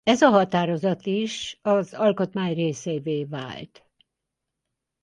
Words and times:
Ez 0.03 0.21
a 0.21 0.29
határozat 0.29 1.05
is 1.05 1.59
az 1.61 1.93
Alkotmány 1.93 2.53
részévé 2.53 3.23
vált. 3.23 3.85